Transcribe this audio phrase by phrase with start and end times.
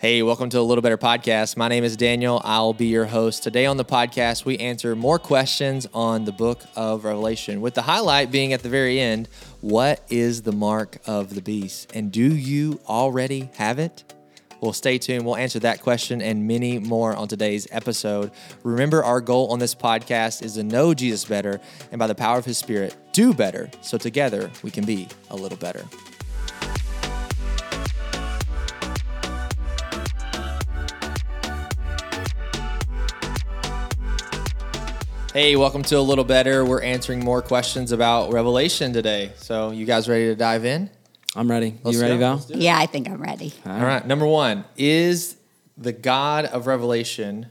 [0.00, 1.58] Hey, welcome to a Little Better Podcast.
[1.58, 2.40] My name is Daniel.
[2.42, 3.42] I'll be your host.
[3.42, 7.82] Today on the podcast, we answer more questions on the book of Revelation, with the
[7.82, 9.28] highlight being at the very end
[9.60, 11.92] what is the mark of the beast?
[11.94, 14.10] And do you already have it?
[14.62, 15.26] Well, stay tuned.
[15.26, 18.30] We'll answer that question and many more on today's episode.
[18.62, 21.60] Remember, our goal on this podcast is to know Jesus better
[21.92, 25.36] and by the power of his spirit, do better so together we can be a
[25.36, 25.84] little better.
[35.32, 36.64] Hey, welcome to A Little Better.
[36.64, 39.30] We're answering more questions about Revelation today.
[39.36, 40.90] So, you guys ready to dive in?
[41.36, 41.78] I'm ready.
[41.84, 42.18] Let's you ready, go.
[42.18, 42.34] Val?
[42.34, 42.60] Let's do it.
[42.60, 43.52] Yeah, I think I'm ready.
[43.64, 44.04] All right.
[44.04, 45.36] Number one is
[45.78, 47.46] the God of Revelation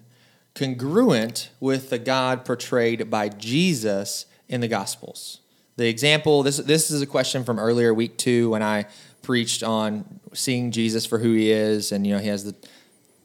[0.56, 5.40] congruent with the God portrayed by Jesus in the Gospels?
[5.78, 6.44] The example.
[6.44, 8.88] This this is a question from earlier week two when I
[9.22, 12.56] preached on seeing Jesus for who he is, and you know he has the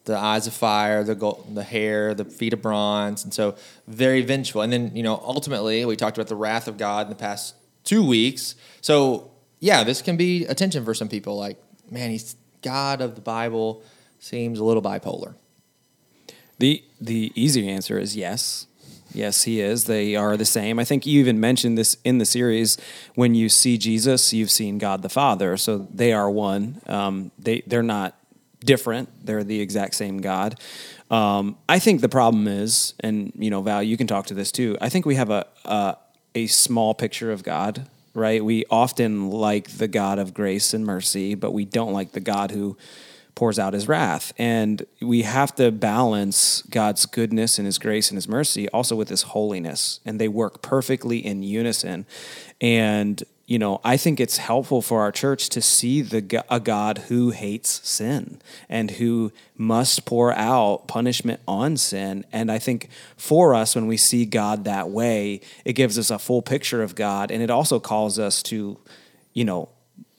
[0.04, 4.22] the eyes of fire, the gold, the hair, the feet of bronze, and so very
[4.22, 4.62] vengeful.
[4.62, 7.54] And then you know ultimately we talked about the wrath of God in the past
[7.84, 8.54] two weeks.
[8.80, 11.38] So yeah, this can be attention for some people.
[11.38, 11.58] Like,
[11.90, 13.82] man, he's God of the Bible
[14.18, 15.34] seems a little bipolar.
[16.58, 18.66] The the easy answer is yes.
[19.12, 19.84] Yes, he is.
[19.84, 20.80] They are the same.
[20.80, 22.76] I think you even mentioned this in the series.
[23.14, 25.56] When you see Jesus, you've seen God the Father.
[25.56, 26.80] So they are one.
[26.88, 28.18] Um, they they're not
[28.64, 29.08] different.
[29.24, 30.58] They're the exact same God.
[31.10, 34.50] Um, I think the problem is, and you know, Val, you can talk to this
[34.50, 34.76] too.
[34.80, 35.96] I think we have a a,
[36.34, 37.86] a small picture of God.
[38.16, 38.44] Right?
[38.44, 42.52] We often like the God of grace and mercy, but we don't like the God
[42.52, 42.76] who
[43.34, 44.32] pours out his wrath.
[44.38, 49.08] And we have to balance God's goodness and his grace and his mercy also with
[49.08, 50.00] his holiness.
[50.04, 52.06] And they work perfectly in unison.
[52.60, 56.98] And, you know, I think it's helpful for our church to see the a God
[57.08, 62.24] who hates sin and who must pour out punishment on sin.
[62.32, 66.18] And I think for us, when we see God that way, it gives us a
[66.18, 67.30] full picture of God.
[67.30, 68.78] And it also calls us to,
[69.34, 69.68] you know,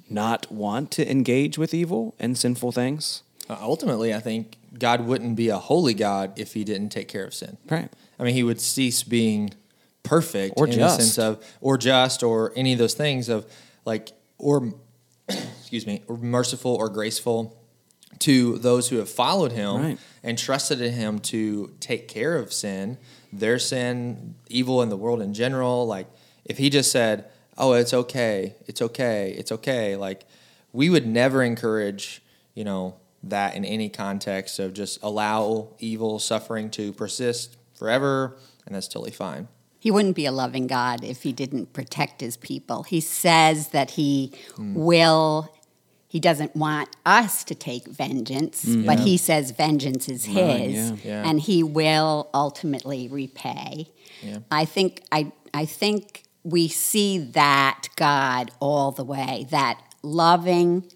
[0.07, 3.23] not want to engage with evil and sinful things.
[3.49, 7.25] Uh, ultimately, I think God wouldn't be a holy God if he didn't take care
[7.25, 7.57] of sin.
[7.69, 7.89] Right.
[8.19, 9.53] I mean, he would cease being
[10.05, 10.97] perfect Or in just.
[10.97, 13.45] the sense of, or just, or any of those things of
[13.85, 14.73] like, or,
[15.27, 17.61] excuse me, or merciful or graceful
[18.19, 19.97] to those who have followed him Right.
[20.23, 22.97] and trusted in him to take care of sin,
[23.33, 25.85] their sin, evil in the world in general.
[25.85, 26.07] Like,
[26.45, 27.25] if he just said,
[27.57, 30.25] oh, it's okay, it's okay, it's okay, like,
[30.71, 32.21] we would never encourage,
[32.53, 38.75] you know, that in any context of just allow evil suffering to persist forever, and
[38.75, 39.47] that's totally fine.
[39.85, 42.81] He wouldn't be a loving God if he didn't protect his people.
[42.81, 45.53] He says that he will,
[46.07, 50.95] he doesn't want us to take vengeance, mm, but he says vengeance is his, yeah.
[51.03, 51.29] Yeah.
[51.29, 53.89] and he will ultimately repay.
[54.23, 54.39] Yeah.
[54.49, 60.91] I think I I think we see that God all the way, that loving,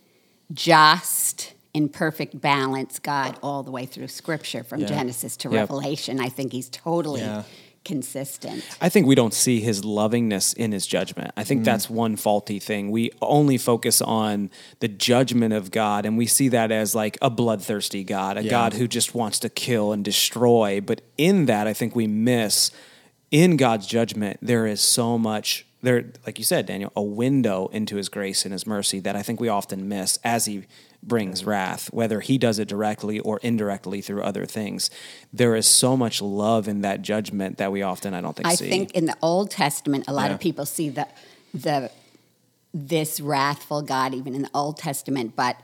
[0.51, 4.87] just, in perfect balance God all the way through Scripture from Yeah.
[4.87, 5.69] Genesis to Yep.
[5.69, 6.19] Revelation.
[6.19, 7.43] I think he's totally Yeah.
[7.85, 8.63] Consistent.
[8.81, 11.31] I think we don't see his lovingness in his judgment.
[11.37, 11.65] I think mm.
[11.65, 12.91] that's one faulty thing.
[12.91, 17.29] We only focus on the judgment of God, and we see that as like a
[17.29, 18.49] bloodthirsty God, a Yeah.
[18.49, 20.81] God who just wants to kill and destroy.
[20.81, 22.71] But in that, I think we miss
[23.31, 27.95] in God's judgment, there is so much there, like you said, Daniel, a window into
[27.95, 30.65] his grace and his mercy that I think we often miss as he
[31.01, 34.89] brings wrath, whether he does it directly or indirectly through other things.
[35.31, 38.55] There is so much love in that judgment that we often, I don't think, I
[38.55, 38.69] see.
[38.69, 40.33] think in the Old Testament, a lot Yeah.
[40.35, 41.07] of people see the
[41.53, 41.89] the
[42.73, 45.55] this wrathful God even in the Old Testament, but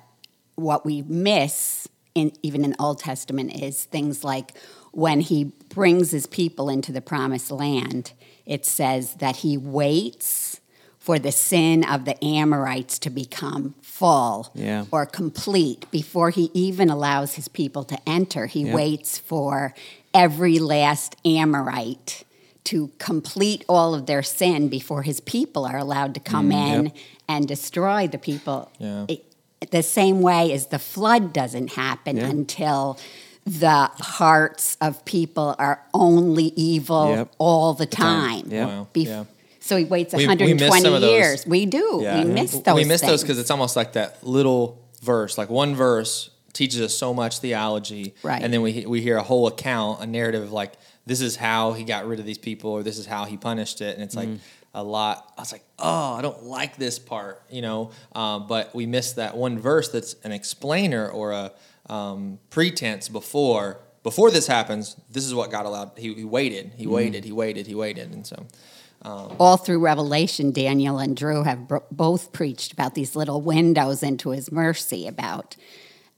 [0.55, 4.53] what we miss in even in the Old Testament is things like
[4.91, 8.13] when he brings his people into the promised land,
[8.45, 10.61] it says that he waits
[11.05, 14.85] for the sin of the Amorites to become full Yeah.
[14.91, 18.47] or complete before he even allows his people to enter.
[18.47, 18.73] He Yep.
[18.75, 19.75] waits for
[20.15, 22.23] every last Amorite
[22.63, 26.83] to complete all of their sin before his people are allowed to come mm, in
[26.85, 26.93] yep.
[27.27, 28.69] and destroy the people.
[28.79, 29.05] Yeah.
[29.07, 29.25] It-
[29.71, 32.25] the same way as the flood doesn't happen Yeah.
[32.29, 32.97] until
[33.45, 37.27] the hearts of people are only evil Yep.
[37.37, 38.41] all the time.
[38.41, 38.51] time.
[38.51, 38.65] Yeah.
[38.65, 38.87] Wow.
[38.93, 39.23] Bef- Yeah.
[39.65, 41.09] So he waits We- we 120 some of those.
[41.09, 41.47] years.
[41.47, 41.99] We do.
[42.03, 42.23] Yeah.
[42.23, 42.75] We miss those.
[42.75, 46.93] We miss those because it's almost like that little verse, like one verse teaches us
[46.93, 48.41] so much theology, Right.
[48.43, 50.73] And then we we hear a whole account, a narrative of like
[51.07, 53.81] this is how he got rid of these people, or this is how he punished
[53.81, 54.29] it, and it's like
[54.75, 55.33] a lot.
[55.37, 57.89] I was like, oh, I don't like this part, you know.
[58.13, 61.51] Um, but we miss that one verse that's an explainer or a
[61.89, 64.95] um, pretense before before this happens.
[65.11, 65.91] This is what God allowed.
[65.97, 66.73] He, he waited.
[66.77, 67.25] He waited.
[67.25, 67.65] He waited.
[67.67, 68.11] He waited.
[68.13, 68.45] And so,
[69.05, 74.01] Um, All through Revelation, Daniel and Drew have bro- both preached about these little windows
[74.03, 75.55] into his mercy, about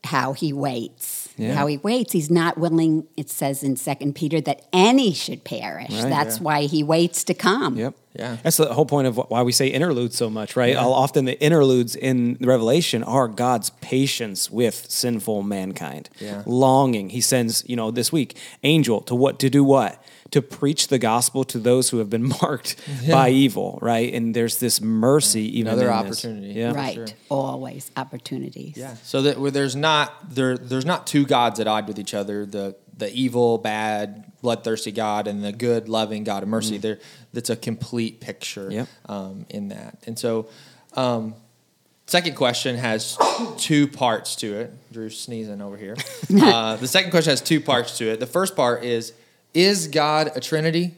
[0.04, 1.30] how he waits.
[1.38, 1.54] Yeah.
[1.54, 2.14] How he waits.
[2.14, 5.92] He's not willing, it says in Second Peter, that any should perish.
[5.92, 6.10] Right.
[6.10, 7.76] That's why he waits to come.
[7.78, 7.94] Yep.
[8.18, 8.38] Yeah.
[8.42, 10.76] That's the whole point of why we say interludes so much, right?
[10.76, 16.10] All- Often the interludes in Revelation are God's patience with sinful mankind.
[16.20, 16.42] Yeah.
[16.48, 17.10] Longing.
[17.12, 20.02] He sends, you know, this week, angel to what to do what?
[20.32, 22.76] To preach the gospel to those who have been marked
[23.10, 24.14] by evil, right?
[24.14, 26.26] And there's this mercy even Another in this.
[26.26, 26.54] opportunity.
[26.60, 26.74] Yeah.
[26.74, 26.94] Right.
[26.96, 27.08] sure.
[27.30, 28.76] Always opportunities.
[28.78, 28.96] Yeah.
[29.04, 32.46] So that where there's not there there's not two gods at odds with each other.
[32.46, 36.78] The the evil, bad, bloodthirsty God and the good, loving God of mercy.
[36.78, 37.00] There
[37.34, 38.88] that's a complete picture Yep.
[39.08, 40.00] um, in that.
[40.08, 40.48] And so
[40.94, 41.36] um,
[42.08, 43.18] second question has
[43.58, 44.74] two parts to it.
[44.92, 45.96] Drew's sneezing over here.
[46.42, 48.20] uh, the second question has two parts to it.
[48.20, 49.14] The first part is
[49.54, 50.96] is God a Trinity?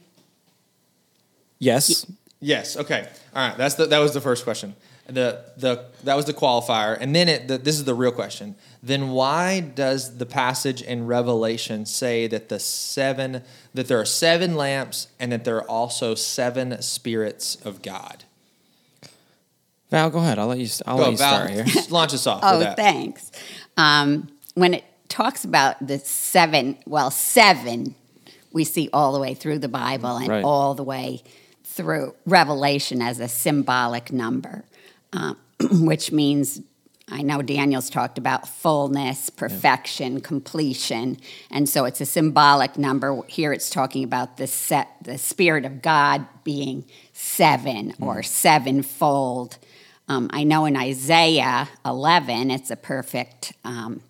[1.60, 2.06] Yes.
[2.40, 2.78] Yes.
[2.78, 3.08] Okay.
[3.36, 3.58] All right.
[3.58, 4.76] That's the, that was the first question.
[5.08, 8.54] The the that was the qualifier, and then it the, this is the real question.
[8.84, 13.42] Then why does the passage in Revelation say that the seven
[13.74, 18.24] that there are seven lamps and that there are also seven spirits of God?
[19.90, 20.38] Val, go ahead.
[20.38, 20.68] I'll let you.
[20.86, 21.84] I'll Go, let you Val, start here.
[21.90, 22.42] launch us off.
[22.44, 22.78] Oh, with that.
[22.78, 23.32] thanks.
[23.78, 27.96] Um, when it talks about the seven, well, seven,
[28.52, 30.44] we see all the way through the Bible and Right.
[30.44, 31.24] all the way
[31.64, 34.66] through Revelation as a symbolic number,
[35.14, 35.36] uh,
[35.72, 36.62] which means
[37.12, 41.18] I know Daniel's talked about fullness, perfection, completion,
[41.50, 43.22] and so it's a symbolic number.
[43.28, 49.58] Here it's talking about the set, the Spirit of God being seven or sevenfold.
[50.08, 54.02] Um, I know in Isaiah 11, it's a perfect um,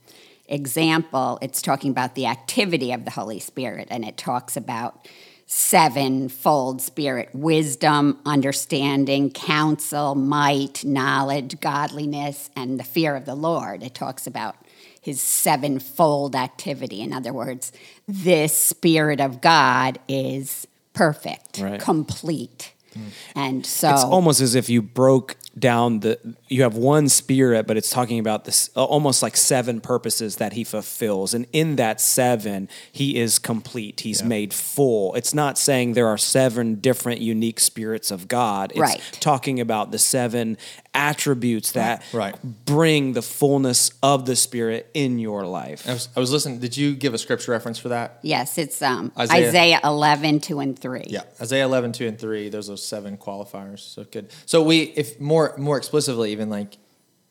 [0.50, 1.40] example.
[1.42, 5.07] It's talking about the activity of the Holy Spirit, and it talks about
[5.46, 13.81] sevenfold spirit wisdom, understanding, counsel, might, knowledge, godliness, and the fear of the Lord.
[13.81, 14.56] It talks about
[15.01, 17.01] his sevenfold activity.
[17.01, 17.72] In other words,
[18.07, 21.80] this Spirit of God is perfect, Right.
[21.80, 22.74] complete.
[22.94, 23.01] Mm.
[23.36, 26.20] And so It's almost as if you broke down the.
[26.48, 30.54] You have one spirit, but it's talking about this uh, almost like seven purposes that
[30.54, 34.02] he fulfills, and in that seven, he is complete.
[34.02, 35.14] He's made full.
[35.16, 38.72] It's not saying there are seven different unique spirits of God.
[38.72, 39.02] It's Right.
[39.20, 40.58] talking about the seven
[40.94, 42.36] attributes that Right.
[42.65, 45.88] bring the fullness of the spirit in your life.
[45.88, 46.59] I was, I was listening.
[46.59, 48.19] Did you give a scripture reference for that?
[48.21, 49.80] yes, it's um, Isaiah- Isaiah.
[49.83, 51.03] 11, 2 and 3.
[51.07, 53.80] Yeah, Isaiah 11, 2 and 3, those are seven qualifiers.
[53.80, 54.30] So good.
[54.45, 56.77] So we, if more more explicitly, even like,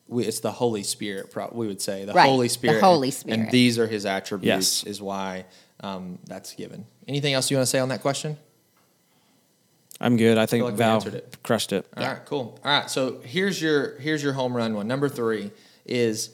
[0.07, 2.05] we, it's the Holy Spirit, pro- we would say.
[2.05, 3.31] The Right, Holy the Holy Spirit.
[3.31, 4.91] Holy And these are his attributes, Yes.
[4.91, 5.45] is why
[5.81, 6.85] um, that's given.
[7.07, 8.37] Anything else you want to say on that question?
[10.01, 10.37] I'm good.
[10.37, 11.37] I think like we Val answered it.
[11.43, 11.85] crushed it.
[11.97, 12.59] All right, cool.
[12.63, 14.87] All right, so here's your here's your home run one.
[14.87, 15.51] Number three
[15.85, 16.29] is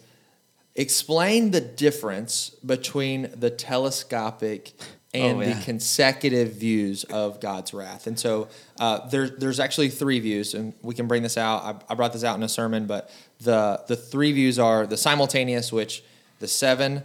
[0.76, 4.74] explain the difference between the telescopic
[5.14, 5.54] and Oh, yeah.
[5.58, 8.06] the consecutive views of God's wrath.
[8.06, 8.50] And so
[8.82, 11.64] uh, there, there's actually three views, and we can bring this out.
[11.64, 13.10] I, I brought this out in a sermon, but
[13.40, 16.04] the the three views are the simultaneous, which
[16.40, 17.04] the seven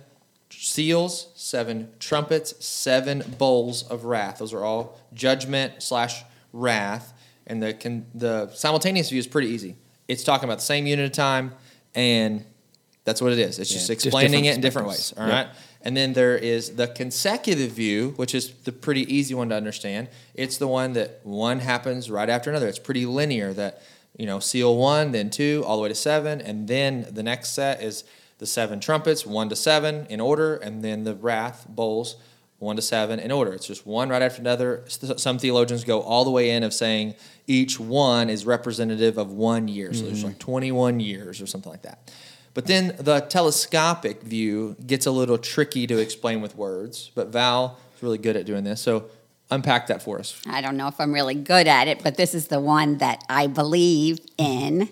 [0.51, 4.39] seals, seven trumpets, seven bowls of wrath.
[4.39, 7.13] Those are all judgment slash wrath.
[7.47, 9.77] And the can, the simultaneous view is pretty easy.
[10.09, 11.53] It's talking about the same unit of time,
[11.95, 12.45] and
[13.05, 13.59] that's what it is.
[13.59, 15.15] It's Yeah, just just explaining different it in different ways.
[15.17, 15.33] All Yep.
[15.47, 15.49] right.
[15.83, 20.09] And then there is the consecutive view, which is the pretty easy one to understand.
[20.35, 22.69] It's the one that one happens right after another.
[22.69, 23.53] It's pretty linear.
[23.53, 23.81] That
[24.17, 27.51] you know, seal one, then two, all the way to seven, and then the next
[27.51, 28.05] set is
[28.39, 32.17] the seven trumpets, one to seven in order, and then the wrath bowls,
[32.61, 33.53] one to seven in order.
[33.53, 34.85] It's just one right after another.
[34.87, 37.15] Some theologians go all the way in of saying
[37.47, 39.93] each one is representative of one year.
[39.93, 42.13] So there's like 21 years or something like that.
[42.53, 47.11] But then the telescopic view gets a little tricky to explain with words.
[47.15, 48.81] But Val is really good at doing this.
[48.83, 49.07] So
[49.51, 50.41] unpack that for us.
[50.47, 53.25] I don't know if I'm really good at it, but this is the one that
[53.29, 54.91] I believe in.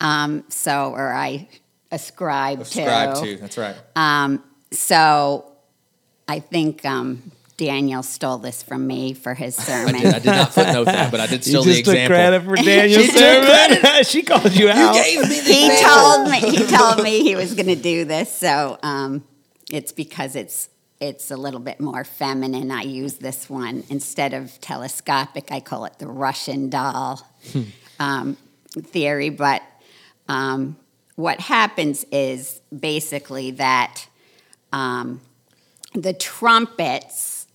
[0.00, 1.48] Um, so, or I
[1.92, 3.20] ascribe, Ascribe to.
[3.20, 3.36] to.
[3.36, 3.76] That's right.
[3.94, 5.55] Um, so,
[6.28, 9.94] I think um, Daniel stole this from me for his I sermon.
[10.00, 10.06] did.
[10.14, 12.16] I did not footnote that, but I did steal the just took example.
[12.16, 14.04] credit for Daniel's She sermon.
[14.04, 14.94] she called you out.
[14.94, 15.92] gave me the he example.
[15.92, 19.24] told me he told me he was going to do this, so um,
[19.70, 20.68] it's because it's
[20.98, 22.70] it's a little bit more feminine.
[22.70, 25.52] I use this one instead of telescopic.
[25.52, 27.20] I call it the Russian doll
[28.00, 28.36] um,
[28.72, 29.28] theory.
[29.28, 29.62] But
[30.26, 30.76] um,
[31.16, 34.06] what happens is basically that
[34.72, 35.20] um,
[36.02, 37.46] the trumpets.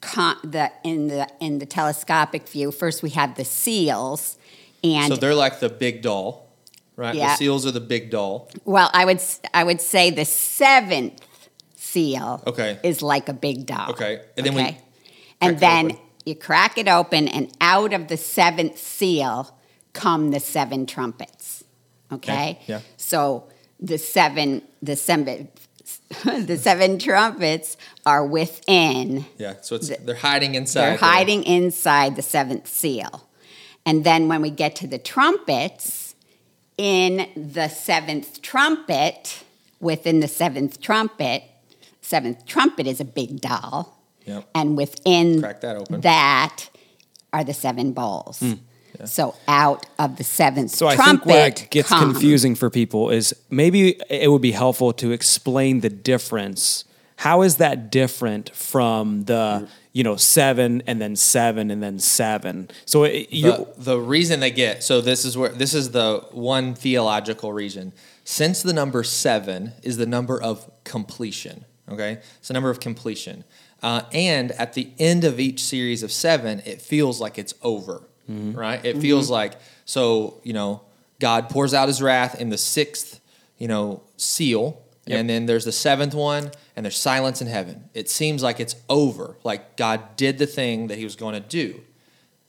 [0.00, 4.36] Con- the in the in the telescopic view, first we have the seals,
[4.84, 6.48] and So they're like the big doll,
[6.96, 7.14] right?
[7.14, 7.30] Yeah.
[7.30, 8.48] The seals are the big doll.
[8.64, 9.20] well, I would
[9.54, 11.20] I would say the seventh
[11.76, 12.78] seal Okay.
[12.82, 13.90] is like a big doll.
[13.90, 14.20] Okay.
[14.36, 14.78] And then we
[15.40, 19.56] and then you crack it open, and out of the seventh seal
[19.92, 21.64] come the seven trumpets.
[22.12, 22.32] Okay.
[22.32, 22.80] Okay, yeah.
[22.96, 23.48] So
[23.80, 25.48] the seven, the seven,
[26.46, 29.26] the seven trumpets are within.
[29.38, 29.54] Yeah.
[29.62, 30.80] So it's The- they're hiding inside.
[30.82, 33.28] They're hiding inside the seventh seal,
[33.84, 36.14] and then when we get to the trumpets,
[36.78, 39.42] in the seventh trumpet,
[39.80, 41.42] within the seventh trumpet,
[42.02, 43.98] seventh trumpet is a big doll.
[44.26, 44.48] Yep.
[44.54, 46.00] And within Crack that open.
[46.00, 46.68] That
[47.32, 48.40] are the seven bowls.
[48.40, 48.52] Hmm.
[49.04, 53.10] So out of the seventh So I trumpet think what gets come- confusing for people
[53.10, 56.84] is maybe it would be helpful to explain the difference.
[57.16, 62.68] How is that different from the you know seven and then seven and then seven?
[62.84, 66.26] So it, you the, the reason they get so this is where this is the
[66.32, 67.92] one theological reason.
[68.24, 72.18] Since the number seven is the number of completion okay?
[72.38, 73.44] It's the number of completion.
[73.82, 78.08] Uh, and at the end of each series of seven it feels like it's over
[78.30, 78.58] Mm-hmm.
[78.58, 78.84] right?
[78.84, 79.00] It mm-hmm.
[79.00, 79.54] feels like
[79.84, 80.82] so you know
[81.20, 83.20] god pours out his wrath in the sixth
[83.58, 85.20] you know seal Yep.
[85.20, 87.88] and then there's the seventh one and there's silence in heaven.
[87.94, 91.48] It seems like it's over like god did the thing that he was going to
[91.48, 91.80] do.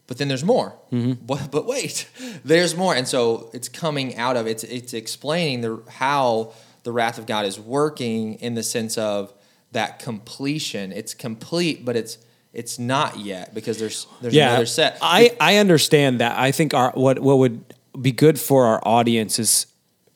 [0.08, 0.74] But then there's more.
[0.92, 1.26] Mm-hmm.
[1.26, 2.10] But, but wait,
[2.46, 6.54] there's more, and so it's coming out of it's it's explaining the how
[6.84, 9.34] the wrath of God is working in the sense of
[9.74, 10.94] that completion.
[10.94, 12.18] It's complete, but it's
[12.58, 14.98] it's not yet because there's there's another set.
[15.02, 16.38] I, I understand that.
[16.38, 17.64] I think our what what would
[18.02, 19.68] be good for our audience is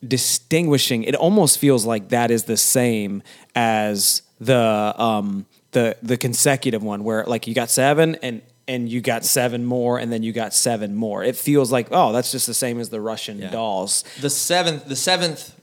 [0.06, 1.04] distinguishing.
[1.04, 3.22] It almost feels like that is the same
[3.54, 9.00] as the um the the consecutive one where like you got seven and and you
[9.00, 11.22] got seven more and then you got seven more.
[11.24, 13.50] It feels like oh that's just the same as the Russian Yeah.
[13.50, 14.04] dolls.
[14.20, 15.54] the seventh the seventh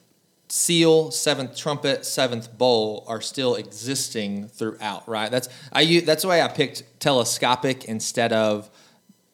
[0.49, 5.07] seal, seventh trumpet, seventh bowl are still existing throughout.
[5.07, 5.31] Right.
[5.31, 8.69] That's I that's why I picked telescopic instead of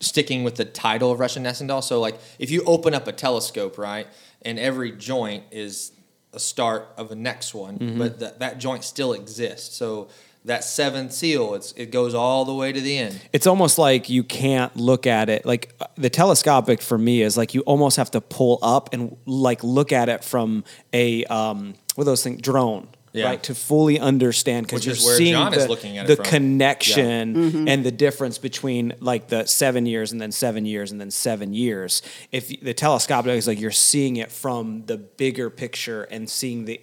[0.01, 1.81] sticking with the title of Russian nesting doll.
[1.81, 4.07] So like if you open up a telescope, right,
[4.41, 5.91] and every joint is
[6.33, 7.97] a start of a next one, mm-hmm.
[7.97, 9.75] but that that joint still exists.
[9.75, 10.09] So
[10.45, 13.19] that seventh seal, it's it goes all the way to the end.
[13.33, 17.35] it's almost like you can't look at it like uh, the telescopic for me is
[17.37, 21.73] like you almost have to pull up and like look at it from a um
[21.95, 23.25] what are those things drone Yeah.
[23.29, 26.07] right to fully understand because you're is where seeing John the, is looking at it
[26.09, 26.25] the from.
[26.25, 31.11] connection and the difference between like the seven years and then seven years and then
[31.11, 36.29] seven years if the telescopic is like you're seeing it from the bigger picture and
[36.29, 36.79] seeing the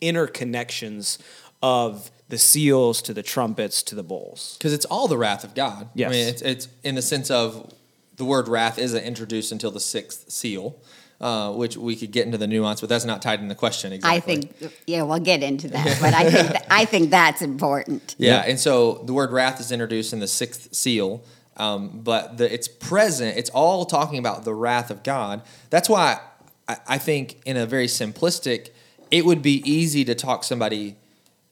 [0.00, 1.18] interconnections
[1.62, 5.54] of the seals to the trumpets to the bowls because it's all the wrath of
[5.54, 5.90] God.
[5.94, 6.08] Yes.
[6.08, 7.70] I mean, it's, it's in the sense of
[8.16, 10.74] the word wrath isn't introduced until the sixth seal,
[11.20, 13.92] uh, which we could get into the nuance, but that's not tied in the question
[13.92, 14.16] exactly.
[14.16, 18.14] I think, yeah, we'll get into that, but I think that, I think that's important.
[18.16, 18.44] Yeah, Yep.
[18.48, 21.22] and so the word wrath is introduced in the sixth seal,
[21.58, 23.36] um, but the, it's present.
[23.36, 25.42] It's all talking about the wrath of God.
[25.68, 26.18] That's why
[26.66, 28.70] I, I think, in a very simplistic,
[29.10, 30.96] it would be easy to talk somebody,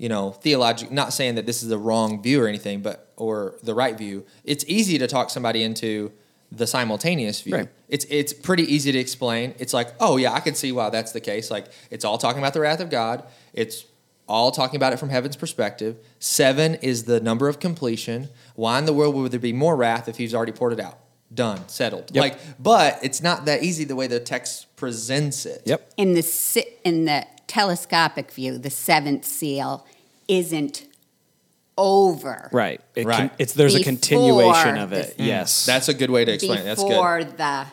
[0.00, 0.94] you know, theological.
[0.94, 4.24] Not saying that this is the wrong view or anything, but or the right view.
[4.44, 6.10] It's easy to talk somebody into
[6.50, 7.54] the simultaneous view.
[7.54, 7.68] Right.
[7.86, 9.54] It's it's pretty easy to explain.
[9.58, 11.50] It's like, oh yeah, I can see why that's the case.
[11.50, 13.24] Like it's all talking about the wrath of God.
[13.52, 13.84] It's
[14.26, 15.98] all talking about it from heaven's perspective.
[16.18, 18.30] Seven is the number of completion.
[18.54, 20.98] Why in the world would there be more wrath if he's already poured it out?
[21.32, 22.10] Done, settled.
[22.14, 22.22] Yep.
[22.22, 25.62] Like, but it's not that easy the way the text presents it.
[25.66, 29.84] yep In the si- in the telescopic view, the seventh seal
[30.28, 30.86] isn't
[31.76, 32.48] over.
[32.52, 32.80] Right.
[32.94, 33.16] It Right.
[33.16, 35.16] Can, it's there's a continuation of it.
[35.16, 35.26] the- mm.
[35.26, 35.66] yes.
[35.66, 36.64] That's a good way to explain it.
[36.64, 36.90] That's good.
[36.90, 37.66] Before the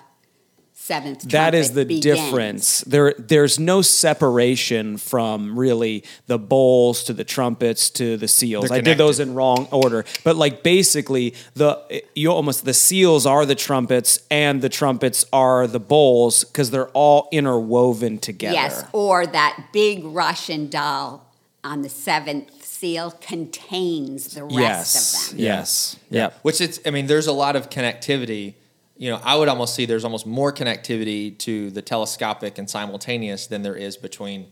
[0.88, 1.22] seventh.
[1.29, 2.03] that is the begins.
[2.06, 2.82] difference.
[2.82, 8.72] There there's no separation from really the bowls to the trumpets to the seals.
[8.72, 10.06] I did those in wrong order.
[10.24, 11.79] But like basically the
[12.15, 16.89] you almost the seals are the trumpets and the trumpets are the bowls because they're
[16.89, 18.53] all interwoven together.
[18.56, 21.25] Yes, or that big Russian doll
[21.63, 25.24] on the seventh seal contains the rest Yes.
[25.24, 25.39] of them.
[25.46, 25.96] Yes.
[26.12, 26.39] Yep.
[26.44, 28.53] Which it's, I mean, there's a lot of connectivity.
[28.98, 33.46] You know, I would almost see there's almost more connectivity to the telescopic and simultaneous
[33.48, 34.48] than there is between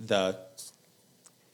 [0.00, 0.36] the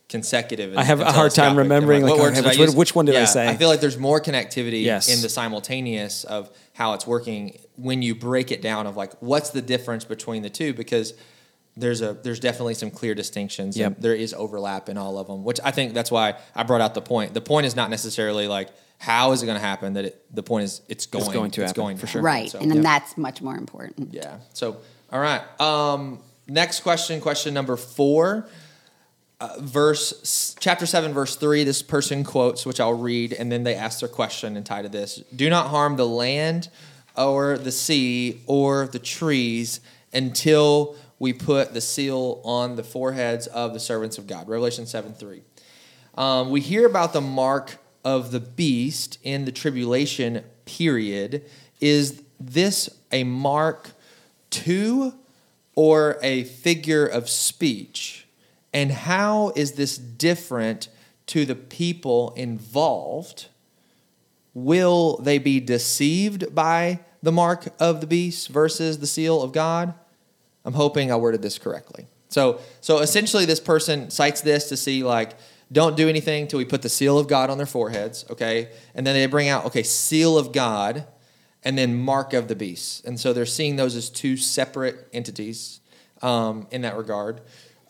[0.08, 0.70] consecutive.
[0.70, 2.94] And, I have a hard time remembering, like, words okay, did I which one- which
[2.94, 3.48] one did I say?
[3.48, 5.08] I feel like there's more connectivity Yes.
[5.14, 9.50] in the simultaneous of how it's working when you break it down of like what's
[9.50, 11.14] the difference between the two because
[11.76, 13.76] there's a there's definitely some clear distinctions.
[13.76, 13.94] Yep.
[13.96, 16.80] And there is overlap in all of them, which I think that's why I brought
[16.80, 17.34] out the point.
[17.34, 19.94] The point is not necessarily like how is it going to happen.
[19.94, 22.22] That it, the point is it's going going to happen, for sure.
[22.22, 22.50] Right.
[22.50, 22.82] So, and then yeah.
[22.82, 24.14] that's much more important.
[24.14, 24.38] Yeah.
[24.52, 24.78] So,
[25.12, 25.42] all right.
[25.60, 28.48] Um, next question, question number four,
[29.40, 31.64] uh, verse chapter seven, verse three.
[31.64, 34.88] This person quotes, which I'll read, and then they ask their question and tie to
[34.88, 36.68] this: Do not harm the land,
[37.16, 39.80] or the sea, or the trees
[40.12, 44.48] until we put the seal on the foreheads of the servants of God.
[44.48, 45.42] Revelation seven three.
[46.16, 47.76] Um, we hear about the mark
[48.06, 51.44] of the beast in the tribulation period.
[51.80, 53.90] Is this a mark
[54.50, 55.12] to
[55.74, 58.28] or a figure of speech?
[58.72, 60.88] And how is this different
[61.26, 63.46] to the people involved?
[64.54, 69.94] Will they be deceived by the mark of the beast versus the seal of God?
[70.64, 72.06] I'm hoping I worded this correctly.
[72.28, 75.34] So, so essentially, this person cites this to see like,
[75.72, 78.70] don't do anything until we put the seal of God on their foreheads, okay?
[78.94, 81.06] And then they bring out, okay, seal of God,
[81.64, 83.04] and then mark of the beast.
[83.04, 85.80] And so they're seeing those as two separate entities
[86.22, 87.40] um, in that regard.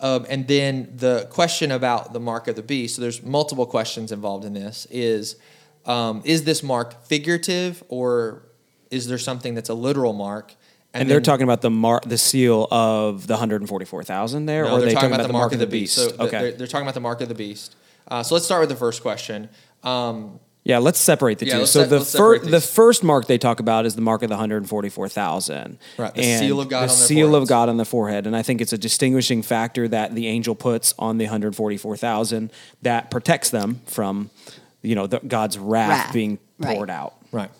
[0.00, 2.96] Um, and then the question about the mark of the beast.
[2.96, 4.86] So there's multiple questions involved in this.
[4.90, 5.36] Is
[5.84, 8.42] um, is this mark figurative or
[8.90, 10.54] is there something that's a literal mark?
[11.00, 14.78] And, they're talking about the mar- the seal of the 144,000 there, no, or are
[14.80, 15.94] they're they talking about, the mark of the beast.
[15.94, 16.28] So okay.
[16.38, 17.74] they're, they're talking about the mark of the beast.
[18.08, 19.48] Uh, so let's start with the first question.
[19.82, 21.58] Um, Yeah, let's separate the Yeah, two.
[21.60, 24.28] let's so se- the first the first mark they talk about is the mark of
[24.28, 25.78] the 144,000.
[25.98, 27.48] Right, the And seal of God The on their seal of.
[27.48, 30.94] God on the forehead, and I think it's a distinguishing factor that the angel puts
[30.98, 32.50] on the 144,000
[32.82, 34.30] that protects them from,
[34.82, 36.74] you know, the, God's wrath, Wrath, being right.
[36.76, 37.14] poured out.
[37.32, 37.50] right.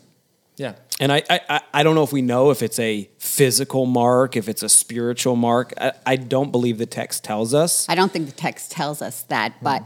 [0.57, 0.75] Yeah.
[0.99, 4.35] And I, I, I- I don't know if we know if it's a physical mark,
[4.37, 5.75] if it's a spiritual mark.
[5.79, 7.87] I, I don't believe the text tells us.
[7.89, 9.65] I don't think the text tells us that, Hmm.
[9.65, 9.83] but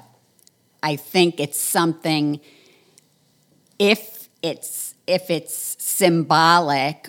[0.83, 2.41] I think it's something
[3.79, 7.09] if it's if it's symbolic,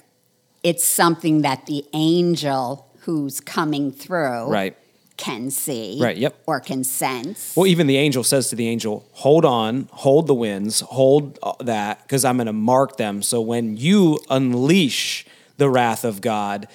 [0.63, 4.75] it's something that the angel who's coming through Right.
[5.21, 6.35] Can see Right, yep.
[6.47, 7.53] or can sense.
[7.55, 11.53] Well, even the angel says to the angel, "Hold on, hold the winds, hold uh,
[11.63, 13.21] that, because I'm going to mark them.
[13.21, 15.25] So when you unleash
[15.57, 16.67] the wrath of God,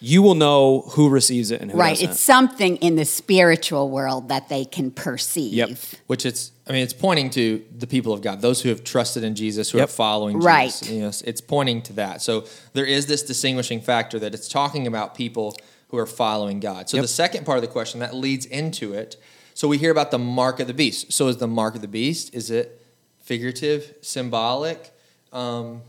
[0.00, 3.88] you will know who receives it and who right, doesn't." it's something in the spiritual
[3.88, 5.54] world that they can perceive.
[5.54, 5.70] Yep.
[6.08, 9.22] Which it's, I mean, it's pointing to the people of God, those who have trusted
[9.24, 9.88] in Jesus, who Yep.
[9.88, 10.66] are following Right.
[10.70, 10.88] Jesus.
[10.90, 12.20] You know, it's- it's pointing to that.
[12.22, 15.56] So there is this distinguishing factor that it's talking about people
[15.94, 16.88] who are following God.
[16.90, 17.04] So Yep.
[17.04, 19.16] the second part of the question that leads into it.
[19.54, 21.12] So we hear about the mark of the beast.
[21.12, 22.34] So is the mark of the beast?
[22.34, 22.84] Is it
[23.22, 24.92] figurative, symbolic,
[25.32, 25.82] um,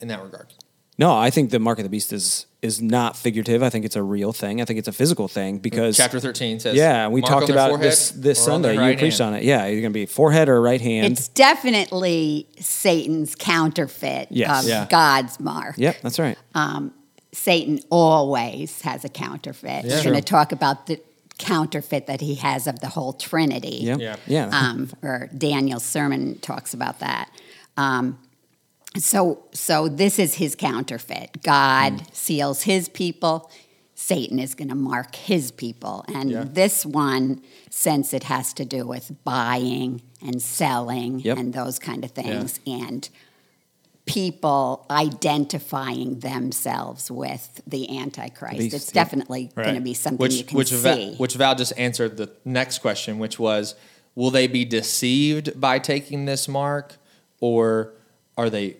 [0.00, 0.52] in that regard?
[1.00, 3.62] no, I think the mark of the beast is is not figurative.
[3.62, 4.60] I think it's a real thing.
[4.60, 7.78] I think it's a physical thing because Chapter thirteen says, yeah, we "Mark talked about
[7.80, 8.82] this this or on their Sunday.
[8.84, 9.44] You right preached hand." on it.
[9.44, 11.12] Yeah, you're going to be forehead or right hand.
[11.12, 14.64] It's definitely Satan's counterfeit Yes.
[14.64, 14.86] of Yeah.
[14.90, 15.76] God's mark.
[15.78, 16.36] yep, that's right.
[17.32, 19.84] Satan always has a counterfeit.
[19.84, 19.96] Yeah.
[19.96, 21.00] We're going to talk about the
[21.38, 23.78] counterfeit that he has of the whole Trinity.
[23.82, 24.16] Yeah, Yeah.
[24.26, 24.48] yeah.
[24.52, 27.30] Um, or Daniel's sermon talks about that.
[27.76, 28.18] Um,
[28.96, 31.42] so, so this is his counterfeit.
[31.42, 32.14] God Mm.
[32.14, 33.50] seals his people.
[33.94, 36.44] Satan is going to mark his people, and Yeah.
[36.50, 41.36] this one, since it has to do with buying and selling Yep.
[41.38, 43.08] and those kind of things, and
[44.08, 48.58] people identifying themselves with the Antichrist.
[48.58, 49.04] Beast, it's yeah.
[49.04, 50.76] definitely going to be something which, you can which see.
[50.76, 53.74] Val, which Val just answered the next question, which was,
[54.14, 56.96] will they be deceived by taking this mark,
[57.40, 57.92] or
[58.36, 58.76] are they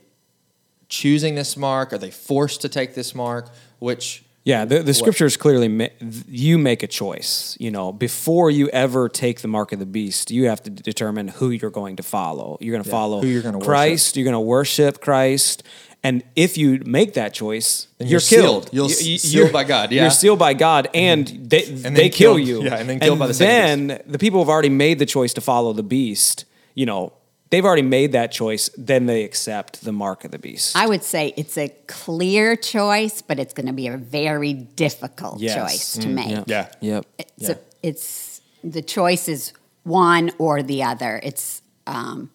[0.89, 1.93] choosing this mark?
[1.93, 3.51] Are they forced to take this mark?
[3.79, 5.95] Which Yeah, the, the scriptures clearly ma-
[6.27, 7.55] you make a choice.
[7.61, 11.29] You know, before you ever take the mark of the beast, you have to determine
[11.29, 12.57] who you're going to follow.
[12.63, 14.17] You're going to follow who you're gonna Christ.
[14.17, 15.65] You're going to worship Christ.
[16.03, 18.65] And if you make that choice, you're, you're killed.
[18.65, 18.71] sealed.
[18.73, 20.03] You'll You- s- sealed you're- by God, yeah.
[20.03, 21.49] you're sealed by God, and mm-hmm.
[21.49, 22.63] they then they kill killed- you.
[22.65, 25.43] yeah, and then killed by the then the people have already made the choice to
[25.43, 26.47] follow the beast.
[26.75, 27.13] You know,
[27.51, 28.71] they've already made that choice.
[28.77, 30.77] Then they accept the mark of the beast.
[30.77, 35.41] I would say it's a clear choice, but it's going to be a very difficult
[35.41, 35.55] Yes.
[35.57, 36.29] choice to make.
[36.31, 36.45] Yep.
[36.49, 36.69] Yeah.
[36.81, 37.07] Yep.
[37.19, 37.51] It's, Yeah.
[37.53, 39.53] a, it's the choice is
[39.85, 41.21] one or the other.
[41.23, 42.31] It's um,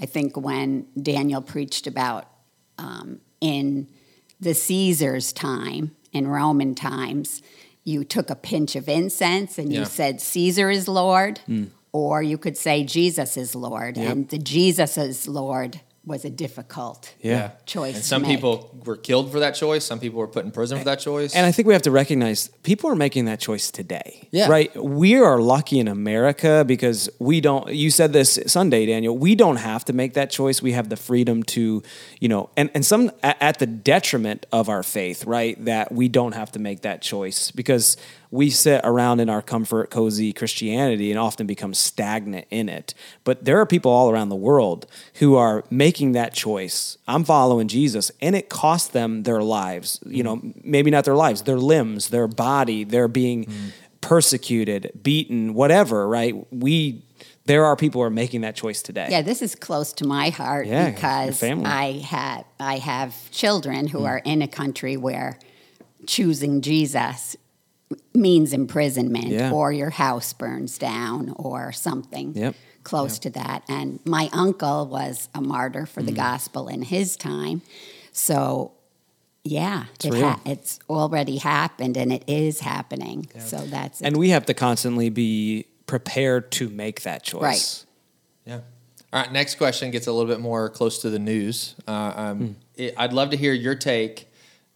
[0.00, 2.26] I think when Daniel preached about
[2.78, 3.88] um, in
[4.40, 7.42] the Caesar's time in Roman times,
[7.84, 9.80] you took a pinch of incense and Yeah.
[9.80, 11.40] you said Caesar is Lord,
[11.92, 14.10] or you could say Jesus is Lord, Yep.
[14.12, 17.50] and the Jesus is Lord was a difficult Yeah.
[17.64, 17.94] choice.
[17.94, 18.32] And to some make.
[18.32, 19.84] people were killed for that choice.
[19.84, 21.32] Some people were put in prison for that choice.
[21.32, 24.26] And I think we have to recognize people are making that choice today.
[24.32, 24.48] Yeah.
[24.48, 24.74] Right?
[24.82, 29.58] We are lucky in America because we don't you said this Sunday, Daniel, we don't
[29.58, 30.60] have to make that choice.
[30.60, 31.84] We have the freedom to,
[32.18, 35.64] you know, and, and some at, at the detriment of our faith, right?
[35.64, 37.96] That we don't have to make that choice because
[38.32, 42.94] we sit around in our comfort, cozy Christianity and often become stagnant in it.
[43.24, 46.96] But there are people all around the world who are making that choice.
[47.06, 50.00] I'm following Jesus, and it costs them their lives.
[50.06, 52.84] You know, maybe not their lives, their limbs, their body.
[52.84, 53.46] They're being
[54.00, 56.08] persecuted, beaten, whatever.
[56.08, 56.34] Right?
[56.50, 57.02] We
[57.44, 59.08] there are people who are making that choice today.
[59.10, 61.42] Yeah, this is close to my heart Yeah, because.
[61.42, 63.90] I have I have children Mm.
[63.90, 65.38] who are in a country where
[66.06, 67.36] choosing Jesus
[68.14, 69.50] means imprisonment Yeah.
[69.52, 72.54] or your house burns down or something Yep.
[72.84, 73.62] close to that.
[73.68, 76.06] And my uncle was a martyr for Mm.
[76.06, 77.62] the gospel in his time.
[78.12, 78.72] So
[79.44, 83.26] yeah, It's it ha- it's already happened and it is happening.
[83.38, 87.40] So that's And we have to constantly be prepared to make that choice.
[87.42, 87.84] Right.
[88.46, 88.60] Yeah.
[89.12, 89.32] All right.
[89.32, 91.74] Next question gets a little bit more close to the news.
[91.88, 94.28] Uh, um, it, I'd love to hear your take,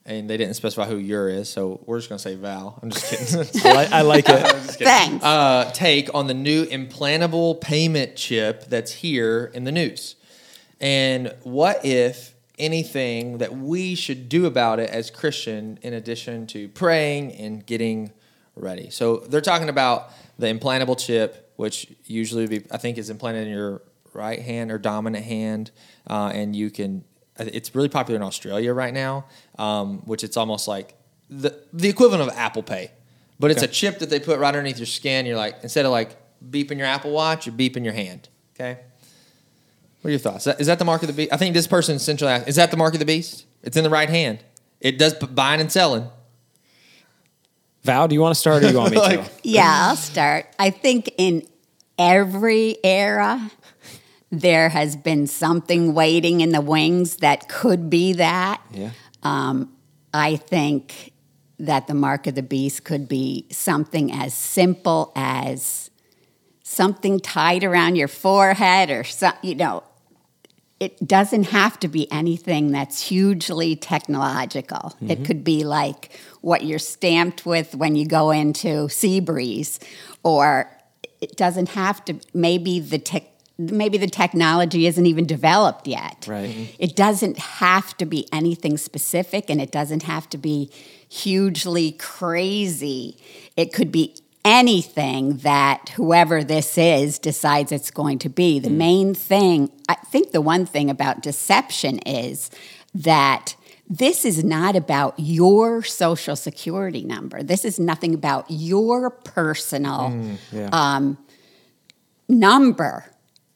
[0.06, 2.78] and they didn't specify who your is, so we're just going to say Val.
[2.82, 3.62] I'm just kidding.
[3.64, 4.46] I, li- I like it.
[4.46, 5.24] Thanks.
[5.24, 10.14] uh, take on the new implantable payment chip that's here in the news.
[10.80, 16.68] And what if anything that we should do about it as Christian in addition to
[16.68, 18.12] praying and getting
[18.54, 18.90] ready?
[18.90, 23.52] So they're talking about the implantable chip, which usually be, I think is implanted in
[23.54, 25.70] your right hand or dominant hand,
[26.06, 27.04] uh, and you can.
[27.38, 29.26] It's really popular in Australia right now,
[29.58, 30.94] um, which it's almost like
[31.28, 32.90] the the equivalent of Apple Pay,
[33.38, 35.26] but it's a chip that they put right underneath your skin.
[35.26, 36.16] You're like instead of like
[36.50, 38.28] beeping your Apple Watch, you're beeping your hand.
[38.54, 38.78] Okay.
[40.00, 40.38] What are your thoughts?
[40.38, 41.32] Is that, is that the mark of the beast?
[41.32, 43.44] I think this person essentially asked, is that the mark of the beast?
[43.62, 44.38] It's in the right hand.
[44.80, 46.08] It does buying and selling.
[47.82, 49.24] Val, do you want to start or do you want me to?
[49.42, 50.46] Yeah, I'll start.
[50.58, 51.46] I think in
[51.98, 53.50] every era,
[54.30, 58.60] there has been something waiting in the wings that could be that.
[58.72, 58.90] Yeah.
[59.22, 59.72] Um,
[60.12, 61.12] I think
[61.58, 65.90] that the mark of the beast could be something as simple as
[66.62, 69.82] something tied around your forehead or some, you know,
[70.78, 74.94] it doesn't have to be anything that's hugely technological.
[75.00, 79.82] It could be like what you're stamped with when you go into Seabreeze,
[80.22, 80.70] or
[81.22, 82.20] it doesn't have to.
[82.34, 83.24] Maybe the tech,
[83.58, 86.26] maybe the technology isn't even developed yet.
[86.28, 86.74] Right.
[86.78, 90.70] It doesn't have to be anything specific, and it doesn't have to be
[91.08, 93.16] hugely crazy.
[93.56, 94.14] It could be
[94.44, 98.58] anything that whoever this is decides it's going to be.
[98.60, 102.50] The main thing, I think the one thing about deception is
[102.94, 103.56] that
[103.88, 107.42] this is not about your social security number.
[107.42, 110.68] This is nothing about your personal Yeah.
[110.72, 111.18] um,
[112.28, 113.04] number.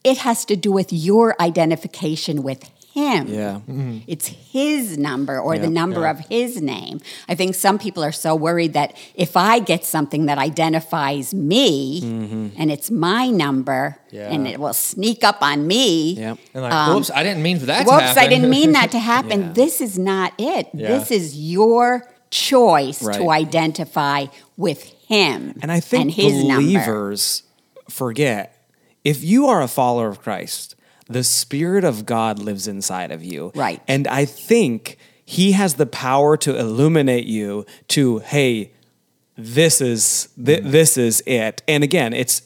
[0.03, 3.29] It has to do with your identification with him.
[3.29, 3.55] Yeah.
[3.55, 3.99] Mm-hmm.
[4.07, 6.11] It's his number or the number yeah.
[6.11, 7.01] of his name.
[7.29, 12.01] I think some people are so worried that if I get something that identifies me
[12.01, 12.49] mm-hmm.
[12.59, 14.31] and it's my number Yeah.
[14.33, 16.15] and it will sneak up on me.
[16.15, 16.39] Yep.
[16.55, 18.23] And like, whoops, I didn't mean for that to Whoops, happen.
[18.25, 19.41] I didn't mean that to happen.
[19.41, 19.53] Yeah.
[19.53, 20.69] This is not it.
[20.75, 20.89] Yeah.
[20.89, 26.63] This is your choice to identify with him And I think and his number.
[26.63, 27.43] believers
[27.89, 28.60] forget
[29.05, 30.77] if you are a follower of Christ,
[31.09, 33.53] the Spirit of God lives inside of you.
[33.55, 33.83] Right.
[33.89, 38.73] And I think He has the power to illuminate you to, hey,
[39.37, 40.71] this is th- mm.
[40.71, 41.63] this is it.
[41.67, 42.43] And again, it's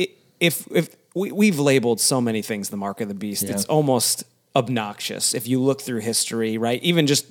[0.00, 0.08] i
[0.40, 3.52] if if we, we've labeled so many things the mark of the beast, Yeah.
[3.52, 4.24] it's almost
[4.56, 6.82] obnoxious if you look through history, right?
[6.82, 7.26] Even just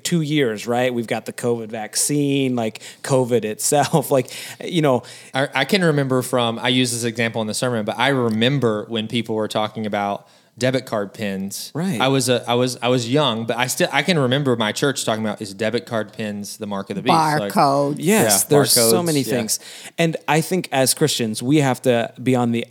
[0.00, 0.92] two years, right?
[0.92, 4.30] We've got the COVID vaccine, like COVID itself, like
[4.62, 5.02] you know,
[5.34, 8.86] I, I can remember from I use this example in the sermon, but I remember
[8.88, 10.28] when people were talking about
[10.58, 11.72] debit card pins.
[11.74, 12.00] Right.
[12.00, 14.72] I was a, I was I was young, but I still I can remember my
[14.72, 17.12] church talking about is debit card pins the mark of the beast.
[17.12, 17.96] Like, Barcode.
[17.98, 19.24] Yes, Yeah, there's so many yeah.
[19.24, 19.60] things.
[19.98, 22.66] And I think as Christians, we have to be on the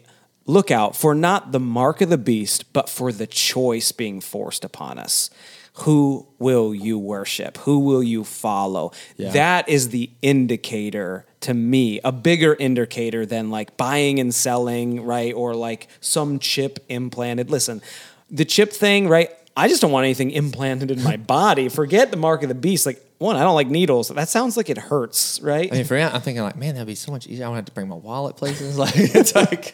[0.45, 4.97] lookout for not the mark of the beast, but for the choice being forced upon
[4.97, 5.29] us.
[5.73, 7.57] Who will you worship?
[7.59, 8.91] Who will you follow?
[9.17, 9.31] Yeah.
[9.31, 15.33] That is the indicator to me, a bigger indicator than like buying and selling, right?
[15.33, 17.49] Or like some chip implanted.
[17.49, 17.81] Listen,
[18.29, 19.31] the chip thing, right?
[19.57, 21.67] I just don't want anything implanted in my body.
[21.67, 22.85] Forget the mark of the beast.
[22.85, 24.09] Like one, I don't like needles.
[24.09, 25.71] That sounds like it hurts, right?
[25.71, 27.45] I mean, for me, I'm thinking like, man, that'd be so much easier.
[27.45, 28.77] I don't have to bring my wallet places.
[28.81, 29.65] Like, it's like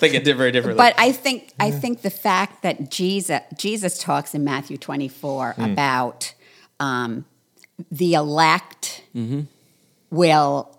[0.00, 0.78] thinking di- very differently.
[0.78, 5.62] But I think I think the fact that Jesus Jesus talks in Matthew 24 Hmm.
[5.64, 6.32] about
[6.80, 7.24] um,
[7.90, 9.42] the elect Mm-hmm.
[10.10, 10.76] will.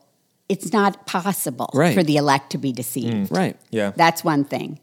[0.50, 1.96] It's not possible Right.
[1.96, 3.32] for the elect to be deceived.
[3.32, 3.56] right.
[3.72, 4.80] yeah, That's one thing.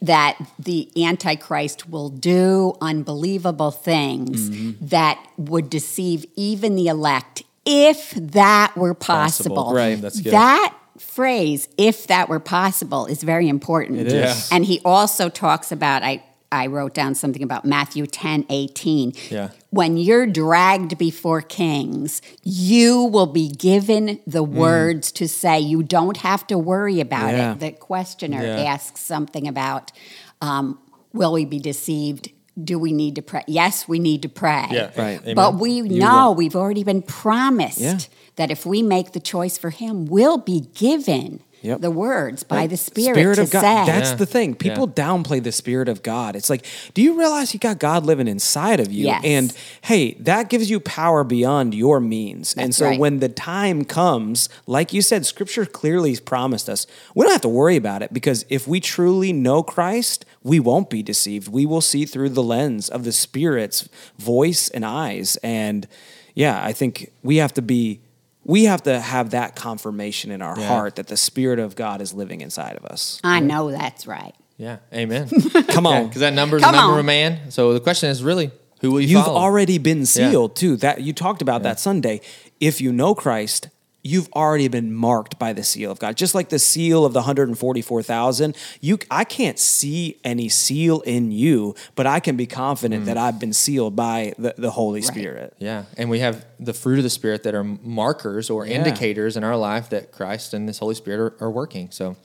[0.00, 4.86] That the Antichrist will do unbelievable things Mm-hmm.
[4.86, 9.56] that would deceive even the elect if that were Possible.
[9.56, 9.74] possible.
[9.74, 10.00] Right.
[10.00, 10.32] That's good.
[10.32, 14.00] That phrase, if that were possible, is very important.
[14.00, 14.12] It is.
[14.14, 14.56] Yeah.
[14.56, 16.22] And he also talks about, I,
[16.54, 19.12] I wrote down something about Matthew 10 18.
[19.30, 19.48] Yeah.
[19.70, 24.52] When you're dragged before kings, you will be given the Mm.
[24.52, 25.58] words to say.
[25.60, 27.52] You don't have to worry about Yeah.
[27.52, 27.60] it.
[27.60, 28.72] The questioner Yeah.
[28.72, 29.92] asks something about
[30.40, 30.78] um,
[31.14, 32.28] will we be deceived?
[32.62, 33.42] Do we need to pray?
[33.46, 34.66] Yes, we need to pray.
[34.70, 34.90] Yeah.
[34.96, 35.20] Right.
[35.22, 35.34] Amen.
[35.34, 40.04] But we know we've already been promised that if we make the choice for Him,
[40.06, 41.80] we'll be given Yep.
[41.80, 43.60] the words by the Spirit, to of God.
[43.60, 43.92] say.
[43.92, 44.16] That's Yeah.
[44.16, 44.54] the thing.
[44.54, 46.36] People downplay the Spirit of God.
[46.36, 49.06] It's like, do you realize you got God living inside of you?
[49.06, 49.22] Yes.
[49.24, 52.54] And hey, that gives you power beyond your means.
[52.54, 53.00] and so right.
[53.00, 57.48] when the time comes, like you said, Scripture clearly promised us, we don't have to
[57.48, 61.48] worry about it because if we truly know Christ, we won't be deceived.
[61.48, 65.36] We will see through the lens of the Spirit's voice and eyes.
[65.42, 65.88] And
[66.34, 68.00] yeah, I think we have to be.
[68.44, 70.68] We have to have that confirmation in our Yeah.
[70.68, 73.20] heart that the Spirit of God is living inside of us.
[73.24, 74.34] I know that's right.
[74.58, 75.28] yeah, amen.
[75.68, 76.06] Come on.
[76.06, 77.00] because that number is Come the number on.
[77.00, 77.50] of man.
[77.50, 79.40] So the question is really, who will you You've follow?
[79.40, 80.76] already been sealed too.
[80.76, 82.20] That you talked about that Sunday.
[82.60, 83.68] If you know Christ,
[84.04, 86.16] you've already been marked by the seal of God.
[86.16, 91.74] Just like the seal of the 144,000, you I can't see any seal in you,
[91.96, 93.06] but I can be confident mm.
[93.06, 95.54] that I've been sealed by the, the Holy Spirit.
[95.58, 98.76] Yeah, and we have the fruit of the Spirit that are markers or Yeah.
[98.76, 101.90] indicators in our life that Christ and this Holy Spirit are, are working.
[101.90, 102.16] So,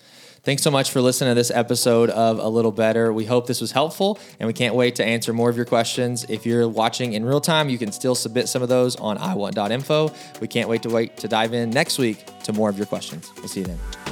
[0.44, 3.14] thanks so much for listening to this episode of A Little Better.
[3.14, 6.26] We hope this was helpful, and we can't wait to answer more of your questions.
[6.30, 10.12] If you're watching in real time, you can still submit some of those on iwant.info.
[10.42, 13.32] We can't wait to wait to dive in next week to more of your questions.
[13.38, 14.09] We'll see you then.